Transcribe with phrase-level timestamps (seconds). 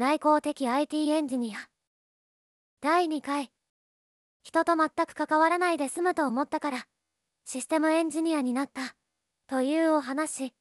[0.00, 1.58] 内向的 IT エンジニア。
[2.80, 3.50] 第2回。
[4.42, 6.86] 人と全く関わらないで済むと思ったから。
[7.44, 8.96] システムエンジニアになった。
[9.46, 10.54] というお話。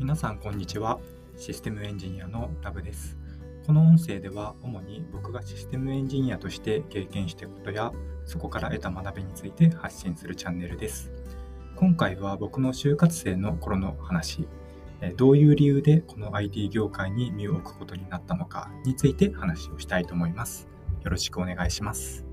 [0.00, 0.98] 皆さんこんにちは。
[1.36, 3.16] システムエンジニアのラブです。
[3.64, 7.92] この音声では主に僕がシステムエンジニアとして経験したことや
[8.24, 11.12] そこから得た学びについて発信するチャンネルです。
[11.76, 14.46] 今回は僕の就活生の頃の話
[15.16, 20.68] どういう理由でこの IT 業界に身を置くことになったのかについて話をしたいと思います
[21.02, 22.24] よろしくお願いします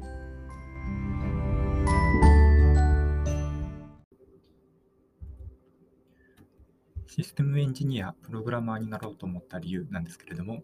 [7.07, 10.63] システムエンジニア、プログラマーになろうと思った理由なんですけれども、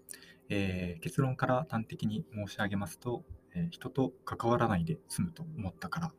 [0.50, 6.12] えー、結論から端的に申し上げますと、えー、人と関わらないで済むと思ったから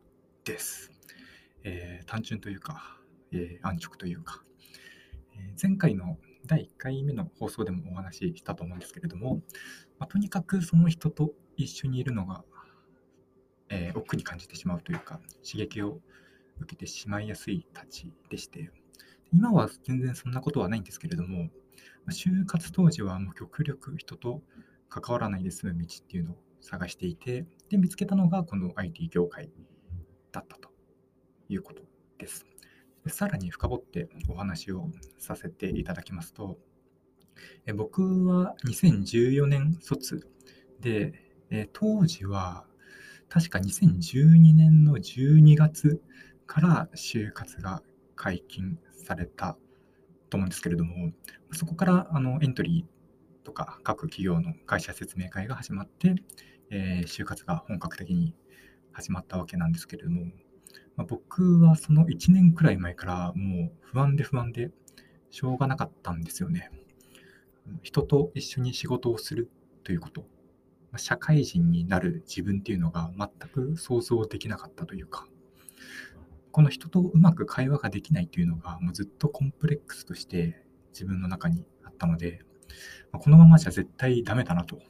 [0.44, 0.97] です。
[1.64, 2.98] えー、単純というか、
[3.32, 4.42] え安直というか、
[5.36, 9.42] え前回の第1回目の放送でもお話ししたと思うんですけれども、
[9.98, 12.44] まあ、とにかくその人と一緒にいるのが、
[13.70, 16.00] え億劫に感じてしまうというか、刺激を
[16.60, 18.70] 受けてしまいやすいたちでして、
[19.32, 21.50] 今は全然そんなことはないんですけれども、
[22.08, 24.42] 就活当時はもう極力人と
[24.88, 29.50] 関わらないで済む道っていうのを探していて、で、見つけたのがこの IT 業界
[30.32, 30.67] だったと。
[31.48, 31.82] いうこと
[32.18, 32.46] です。
[33.04, 36.58] でさらに深掘ってお話をさせていただきますと、
[37.66, 40.28] え僕は2014年卒
[40.80, 41.12] で、
[41.50, 42.64] え当時は
[43.28, 46.02] 確か2012年の12月
[46.46, 47.82] から就活が
[48.16, 49.56] 解禁された
[50.30, 51.12] と思うんですけれども、
[51.52, 56.16] そこからあのエントリーとか各企業の会社説明会が始まって、
[56.70, 58.34] えー、就活が本格的に
[58.92, 60.26] 始まったわけなんですけれども、
[60.98, 64.72] まあ、僕はその1年くらい前からもう不安で不安で
[65.30, 66.72] しょうがなかったんですよね。
[67.82, 69.48] 人と一緒に仕事をする
[69.84, 70.26] ということ、
[70.90, 75.28] ま社会人になる自分っていうのが全く想像できなかったというか、
[76.50, 82.40] この人とうまく会話ができないというのが、もうずっとコンプレックスとして自分の中にあったので、
[83.12, 84.80] まこのままじゃ絶対ダメだなと、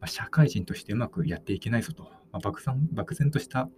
[0.00, 3.70] ま社会人としてうまくやっていけないぞと、ま漠然漠然とした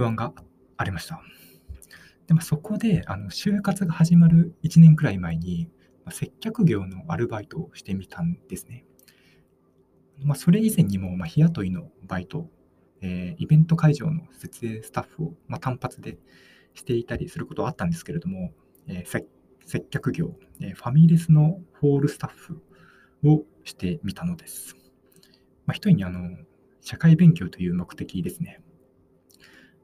[0.00, 0.32] 不安が
[0.78, 1.20] ありました。
[2.26, 5.68] でまあ、そこであの就活が始まる1年くらい前に、
[6.04, 8.86] ま接客業のアルバイトをしてみたんですね。
[10.22, 12.48] まあ、それ以前にも、ま日雇いのバイト
[13.02, 16.18] えー、イベント会場の設営スタッフを、まあ、単発で
[16.74, 18.52] していたりすることはあったんですけれども、
[18.88, 19.24] えー、
[19.64, 22.62] 接客業、えー、ファミレスのホールスタッフ
[23.24, 24.76] をしてみたのです。
[25.66, 26.36] まあ、一重にあの
[26.82, 28.60] 社会勉強という目的ですね。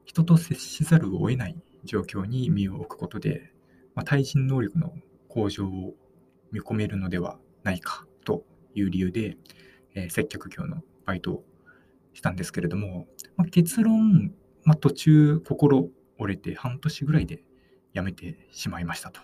[0.07, 3.51] 人と接しざるを得ない状況に身を置くことで、
[3.93, 4.93] まあ、対人能力の
[5.27, 5.93] 向上を
[6.51, 9.37] 見込めるのではないかという理由で、
[9.95, 11.43] えー、接客業のバイトを
[12.13, 17.43] したんですけれども、まあ、結論、まあ、途中心折れて半年ぐらいで
[17.93, 19.19] 辞めてしまいましたと。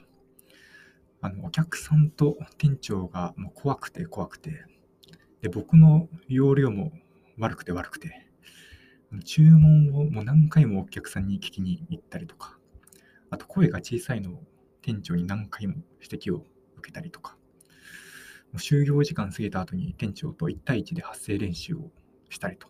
[1.22, 4.66] あのお客さんと店長がもう怖くて怖くて、
[5.42, 6.92] で僕の容量も
[7.38, 8.28] 悪くて悪くて、
[9.22, 12.58] 注文をもう何回もお客さんに聞きに行ったりとか、
[13.30, 14.44] あと声が小さいのを
[14.82, 16.46] 店長に何回も指摘を
[16.78, 17.38] 受けたりとか、
[18.52, 21.92] もう就業時間過ぎた後に店長と1対1で発声練習を
[22.30, 22.68] したりと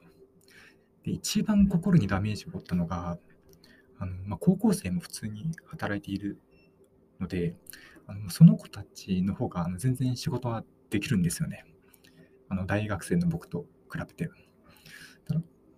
[1.04, 3.18] で、一番心にダメージを負ったのが、
[4.00, 6.40] あのまあ、高校生も普通に働いている
[7.20, 7.56] ので、
[8.08, 11.66] あのその子たちの方が全然仕事はできるんですよね。
[12.50, 14.30] あの大学生の僕と比べて。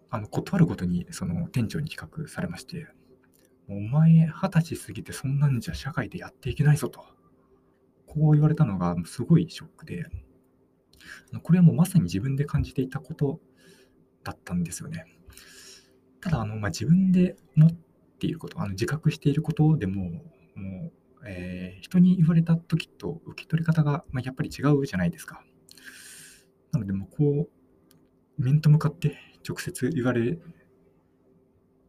[0.09, 2.87] あの断るごとにその店長に企画されまして、
[3.67, 7.03] お前二十歳過ぎてそんなんじゃ社会でやっていけないぞと。
[8.05, 10.05] こう言われたのがすごいショックで、
[11.43, 13.41] これはもうまさに自分で感じていたこと
[14.23, 15.05] だったんですよね。
[16.21, 20.11] ただ、あのまあ、自分で持っていること、あの自覚していることでも、
[20.55, 20.91] も
[21.21, 25.43] う、えー、人に言われた時と受け取り方が、まあ、やっぱり違うじゃないですか。
[26.71, 30.37] なので、もうこう、面と向かって直接言われ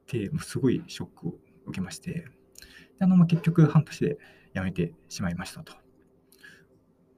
[0.06, 1.34] て、もうすごいショックを
[1.66, 2.24] 受けまして、で
[3.00, 4.18] あのまあ、結局半年で
[4.54, 5.72] 辞めてしまいましたと。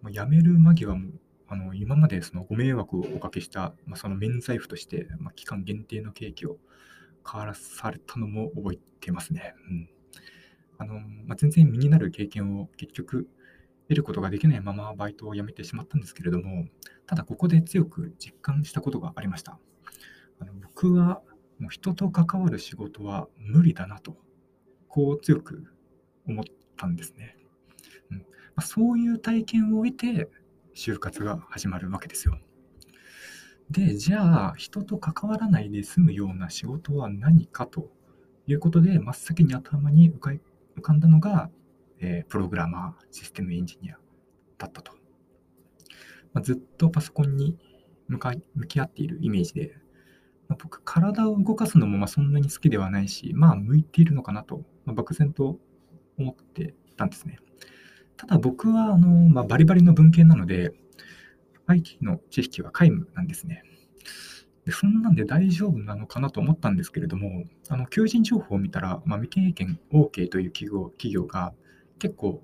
[0.02, 1.10] もう辞める間際も
[1.48, 6.58] あの今までそのご迷惑をおかけした、まあ、その免罪符として、まあ、期間限定のケーキを
[7.24, 9.54] 買わされたのも覚えてますね。
[9.70, 9.88] うん
[10.80, 13.28] あのまあ、全然身になる経験を結局
[13.88, 16.66] 得ることができないままバイトを辞めてしまったんですけれども、
[17.06, 19.58] ただここで強く実感したことがありました。
[20.80, 21.22] 僕は
[21.58, 24.16] もう人と関わる仕事は無理だなと、
[24.86, 25.64] こう強く
[26.24, 26.44] 思っ
[26.76, 27.36] たんですね。
[28.12, 28.24] うんま
[28.58, 30.28] あ、そういう体験を得て、
[30.76, 32.38] 就活が始まるわけですよ。
[33.68, 37.90] で、じゃあ、人と関わらないで済むような仕事は何かと
[38.46, 41.50] いうことで、真っ先に頭に浮か浮かんだのが、
[41.98, 43.98] えー、プログラマー、システムエンジニア
[44.58, 44.92] だったと。
[46.32, 47.58] まあ、ずっとパソコンに
[48.06, 49.76] 向か向き合っているイメージで、
[50.48, 55.58] まあ、僕、体を動かすのもまあそんなに好きではないし、まあ、向いているのかなと、まあ、漠然と
[56.18, 57.38] 思ってたんですね。
[58.16, 60.72] ただ僕はあの、まあ、バリバリの文系なので、
[61.66, 63.62] IT の知識は皆無なんですね。
[64.64, 71.54] でそんなんで大丈夫なのかなと思ったんですけれども、あの求人情報を見たら、まあ、未経験 OK という企業企業が
[71.98, 72.42] 結構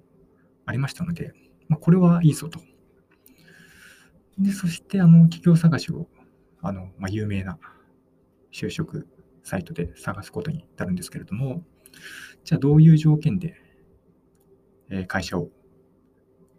[0.67, 1.33] ありましたので、
[1.69, 2.61] まあ、これはいいぞと。
[4.39, 6.07] でそしてあの企業探しを
[6.63, 7.59] あの、まあ、有名な
[8.55, 9.09] 就職
[9.43, 11.65] サイトで探すことになるんですけれども、
[12.45, 13.57] じゃあどういう条件で、
[15.09, 15.51] 会社を、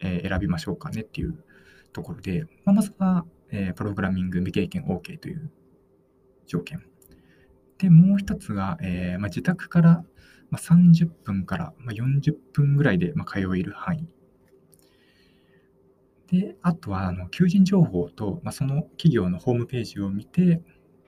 [0.02, 1.42] 選びましょうかねっていう
[1.94, 3.26] ところで、ま、ずは、
[3.76, 5.50] プログラミング未経験 OK という
[6.46, 6.84] 条件。
[7.78, 10.04] で、もう一つが、え、ま、自宅から
[10.52, 14.08] 30分から40分ぐらいで通える範囲。
[16.28, 20.62] で、あとはあの求人情報と、まあ、その企業のホームページを見て、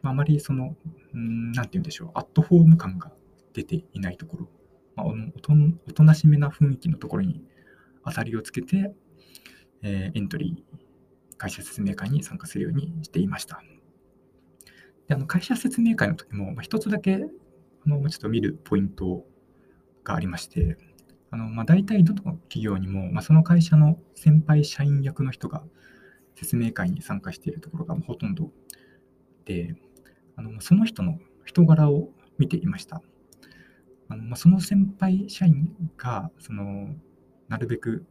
[0.09, 0.75] あ、まりその、
[1.15, 3.11] んなんて言うんでしょう、アットホーム感が
[3.53, 4.49] 出ていないところ、
[4.95, 5.53] まあ、おと
[5.87, 7.43] おとなしめな雰囲気のところに
[8.05, 8.93] 当たりをつけて、
[9.81, 13.61] えー、エントリー、会社説明会に参加するようにしていました。
[15.07, 19.25] であの会社説明会の時も、まあ、一つだけあのちょっと見るポイント
[20.03, 20.77] がありまして、
[21.31, 25.63] あのまあ、大体どの企業にも、まあ、その会社の先輩社員役の人が
[26.35, 28.51] 説明会に参加しているところがほとんど
[29.45, 29.75] で、
[30.37, 33.01] あのその人の人柄を見ていました。
[34.09, 36.95] あのまあ、その先輩社員が、その
[37.49, 38.05] なるべく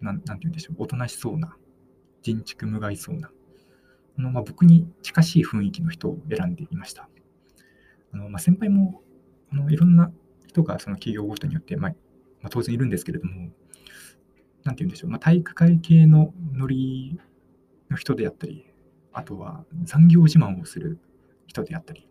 [0.00, 1.56] なん、なんて言うんでしょう、おとなしそうな、
[2.22, 3.30] 人畜無害そうな、
[4.18, 7.08] あのまあ、僕に近しい雰囲気の人を選んでいました。
[8.12, 9.02] あのまあ、先輩も
[9.52, 10.10] あのいろんな
[10.46, 11.90] 人がその企業ごとによって、まあ
[12.40, 13.50] まあ、当然いるんですけれども、
[14.64, 17.18] なんて言うんでしょう、まあ、体育会系のノリ
[17.90, 18.64] の人であったり、
[19.12, 20.98] あとは残業自慢をする
[21.50, 22.08] 人であったり、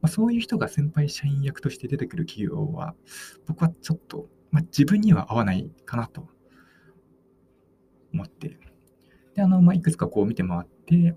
[0.00, 2.94] まあ、そういう人が先輩社員役として出てくる企業は、
[3.46, 6.28] 僕はちょっと、まあ、自分には合わないかなと
[8.12, 8.58] 思って、
[9.34, 11.16] で、あの、まあ、いくつかこう見て回って、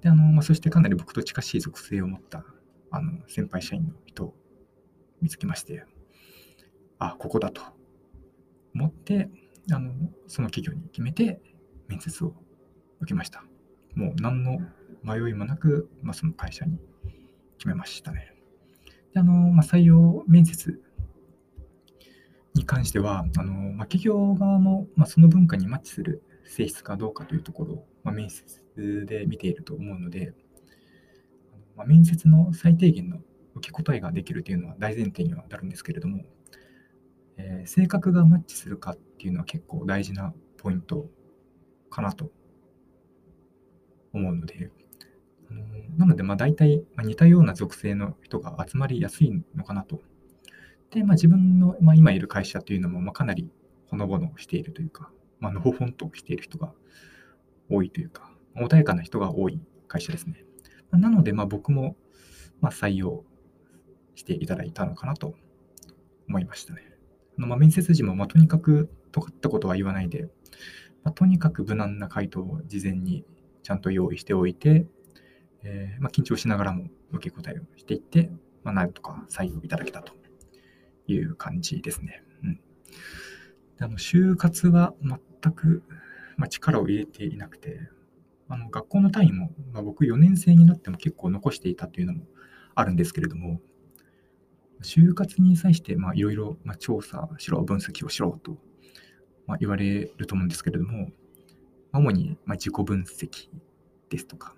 [0.00, 2.44] で、あの、まあ、そしてかなり僕と近しい属性を持った、
[2.90, 4.34] あの、先輩社員の人を
[5.22, 5.84] 見つけまして、
[6.98, 7.62] あ、ここだと
[8.74, 9.30] 思って、
[9.70, 9.92] あの、
[10.26, 11.40] その企業に決めて
[11.86, 12.34] 面接を
[13.00, 13.44] 受けました。
[13.94, 14.58] もう何の
[15.02, 16.78] 迷いもなく、まあ、その会社に
[17.58, 18.32] 決めましたね。
[19.12, 20.80] であの、まあ、採用面接
[22.54, 30.32] に関しては、あのまあ、企業側も、まあ、その文化にマッチする性質かどうかというところを、まあ、面接で見ていると思うので、
[31.76, 33.18] まあ、面接の最低限の
[33.56, 36.24] 受け答えができるというのは大前提にはなるんですけれども、
[37.36, 41.06] えー、性格がマッチするかっていうのは結構大事なポイント
[41.90, 42.30] かなと
[44.12, 44.70] 思うので、
[45.96, 50.00] なので、まあ、大体、ま似たような属性の人が集まりやすいのかなと。
[50.90, 53.50] で、まあ、自分の、まあ、今いる会社というのも、まあ、かなり
[53.86, 56.72] ほのぼのしているというか、まあのほほんとしている人が
[57.70, 60.44] 多いというか、穏やかな人が多い会社ですね。
[60.90, 61.96] まなので、まあ、僕も、
[62.60, 63.24] まあ、採用
[64.14, 65.34] していただいたのかなと
[66.28, 66.82] 思いましたね。
[67.38, 70.28] あのまあ、面接時も、まあ、とにかく尖ったことは言わないで、
[71.04, 73.24] まあ、とにかく無難な回答を事前に
[73.62, 74.86] ちゃんと用意しておいて、
[75.70, 78.30] えー、まあ、緊張しながらも受け答えをしていって、
[78.64, 80.14] まあ、なんとか採用いただけたと
[81.06, 82.22] いう感じですね。
[82.42, 82.60] うん、で
[83.80, 85.82] あの就活は全く、
[86.38, 87.80] まあ、力を入れていなくて、
[88.48, 92.24] あの学校の単位も、まあ、僕4年生になっても結構残していたというのも
[92.74, 93.60] あるんですけれども、
[94.82, 98.56] 就活に際していろいろ調査しろ、分析をしろと、
[99.46, 101.10] まあ、言われると思うんですけれども、
[101.92, 103.48] 主にま自己分析
[104.08, 104.54] ですとか、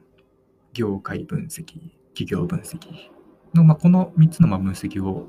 [0.81, 2.79] 業界分析、企業分析
[3.53, 5.29] の、まこの3つのま分析を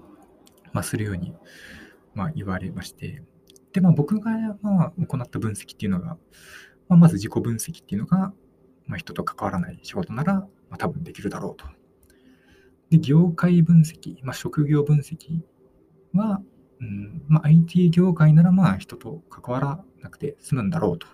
[0.71, 1.33] まするように
[2.15, 3.21] ま言われまして、
[3.73, 4.31] で、まあ、僕が
[4.61, 6.17] ま行った分析っていうのが、
[6.87, 8.31] ままず自己分析っていうのが、
[8.87, 11.65] ま人と関わらない仕事なら、ま多分できるだろうと。
[12.89, 15.41] で、業界分析、ま、職業分析
[16.13, 16.41] は、
[16.79, 21.07] うんま、IT 業界ならまあ人と関わらなくて済むんだろうと。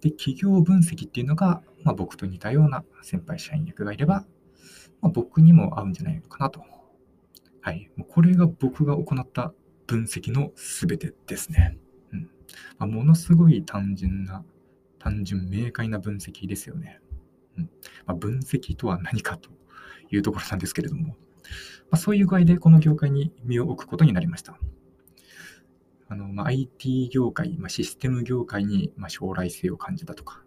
[0.00, 4.24] で、企業分析っていうのが、まあ、僕と似たような先輩社員役がいれば、
[5.00, 6.62] まあ、僕にも合うんじゃないのかなと。
[7.60, 7.90] はい。
[7.96, 9.52] もうこれが僕が行った
[9.86, 11.78] 分析の全てですね。
[12.12, 12.30] うん
[12.78, 14.44] まあ、ものすごい単純な、
[14.98, 17.00] 単純明快な分析ですよね。
[17.58, 17.70] うん
[18.06, 19.50] ま、分析とは何かと
[20.10, 21.16] いうところなんですけれども、
[21.90, 24.58] ま、そういう具合でこの業界に身を置くことになりました。
[26.08, 30.42] あのまあ、IT 業界、まあ、システム業界にまあ将来性を感じたとか、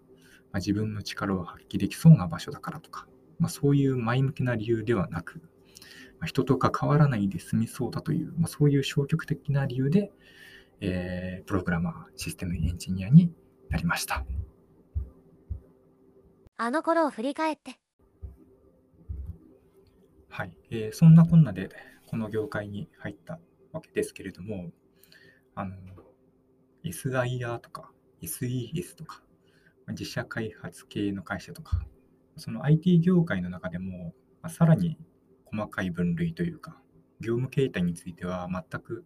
[0.51, 3.08] まあ、自分の力を発揮できそうな場所だからとか、
[3.39, 5.39] まあ、そういう前向きな理由ではなく、
[6.20, 10.12] まあ、人と関わらないで済みそうだという、まあ、そういう消極的な理由で、
[10.80, 13.32] えー、プログラマー、システムエンジニアに
[13.70, 14.25] なりました。
[16.56, 17.80] あの頃を振り返って。
[20.30, 21.70] はい、えー、そんなこんなで
[22.08, 23.39] この業界に入った
[23.72, 24.72] わけですけれども、
[25.60, 25.75] あの、
[26.86, 29.22] SIR とか SES とか、
[29.89, 31.82] 自社開発系の会社とか、
[32.38, 34.98] その IT 業界の中でも、まあ、さらに
[35.44, 36.82] 細かい分類というか、
[37.20, 39.04] 業務形態については全く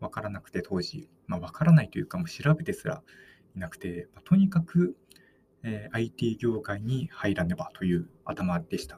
[0.00, 3.04] 分からなくて、当時、まあ、分からないというか、もう調べてすら
[3.54, 4.96] いなくて、まあ、とにかく、
[5.62, 8.96] えー、IT 業界に入らねばという頭でした。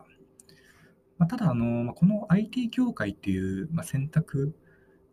[1.18, 4.56] まあ、ただあの、まあ、この IT 業界っていう、まあ、選択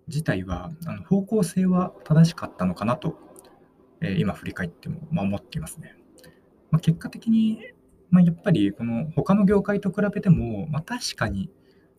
[0.07, 3.17] 自体はあの方向性は正しかったのかなと、
[4.01, 5.95] えー、今振り返っても、まあ、思っていますね。
[6.71, 7.59] まあ、結果的に、
[8.09, 11.50] まあ、やっぱりこの他の業界と比べても、まあ、確かに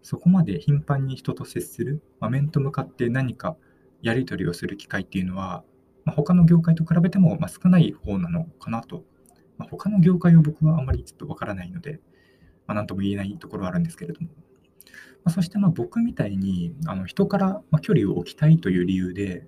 [0.02, 3.56] そこまで頻繁に人と接する、まあ、面と向かって何か
[4.02, 5.64] やり取りをする機会っていうのは、
[6.04, 9.02] まあ、他の業界と比べてもまあ少ない方なのかなと、
[9.58, 12.00] まあ、他の業界を僕はあまりちょっとわからないので、
[12.66, 14.28] まあ、何とも言えないところはあるんですけれども、
[15.24, 19.46] ま、そしてま僕みたいにあの人からま距離を置きたいという理由で、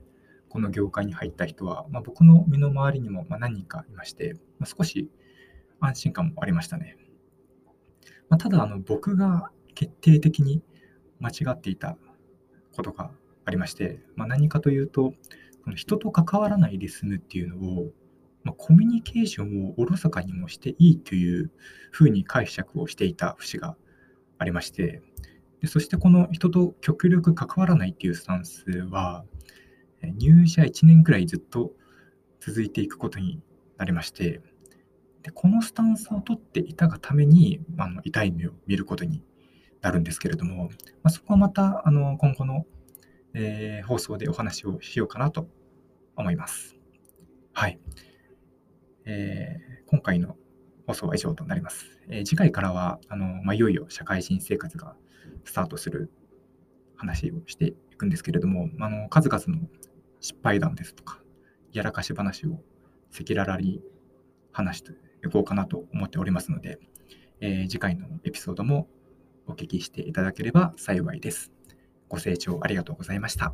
[0.48, 5.10] この業界に入った人は、ま、僕の身の回りにもま何人かいまして、ま、少し
[5.80, 6.96] 安心感もありましたね。
[8.28, 10.62] ま、ただあの、僕が決定的に
[11.20, 11.96] 間違っていた
[12.74, 13.10] ことが
[13.44, 15.14] ありまして、ま、何かというと、
[15.64, 17.90] この人と関わらないで済むっていうのを、
[18.44, 21.50] ま、コミュニケーションをおろそかにもしていいという
[21.90, 23.76] ふうに解釈をしていた節が
[24.38, 25.02] ありまして、
[25.60, 29.24] でそしてこの人と極力関わらないっていうスタンスは、
[30.02, 31.72] 入社1年くらいずっと
[32.40, 33.40] 続いていくことに
[33.76, 34.40] なりまして、
[35.22, 39.24] でこのスタンスを取っていたがために、あの痛い目を見ることに
[39.80, 40.64] なるんですけれども、
[41.02, 42.66] まあ、そこはまたあの今後の、
[43.34, 45.48] えー、放送でお話をしようかなと
[46.16, 46.76] 思います。
[47.52, 47.78] はい。
[49.04, 50.36] えー、今回の
[50.88, 51.84] 放送は以上となります。
[52.08, 54.96] えー、次回からは、あのまあ、いよいよ社会人生活が
[55.44, 56.10] スタートする
[56.96, 59.68] 話をしていくんですけれども、あの数々の
[60.20, 61.20] 失敗談ですとか、
[61.72, 62.62] やらかし話を
[63.12, 63.82] 赤裸々に
[64.50, 66.78] 話していこうかなと思っておりますので、
[67.40, 68.88] えー、次回のエピソードも
[69.46, 71.52] お聞きしていただければ幸いです。
[72.08, 73.52] ご清聴ありがとうございました。